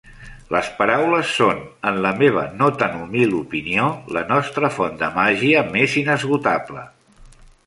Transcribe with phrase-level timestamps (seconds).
[0.53, 1.59] Les paraules són,
[1.91, 3.85] en la meva no tan humil opinió,
[4.19, 6.89] la nostra font de màgia més inesgotable.